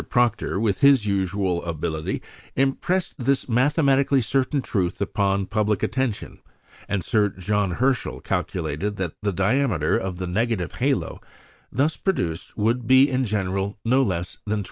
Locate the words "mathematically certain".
3.47-4.59